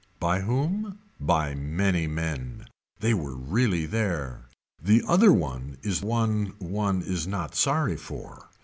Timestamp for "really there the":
3.35-5.03